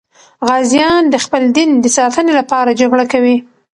غازیان 0.47 1.03
د 1.09 1.15
خپل 1.23 1.43
دین 1.55 1.69
د 1.79 1.85
ساتنې 1.97 2.33
لپاره 2.39 2.77
جګړه 2.79 3.05
کوي. 3.11 3.37